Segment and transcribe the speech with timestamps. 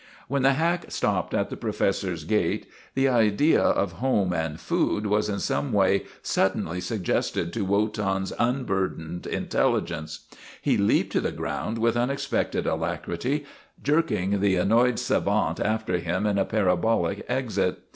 [0.27, 2.65] When the hack stopped at the professor's gate
[2.95, 6.81] the 2i8 WOTAN, THE TERRIBLE idea of home and food was in some way suddenly
[6.81, 10.21] suggested to Wotan's unburdened intelligence.
[10.59, 13.45] He leaped to the ground with unexpected alacrity,
[13.83, 17.83] jerk ing the annoyed savant after him in a parabolic exit.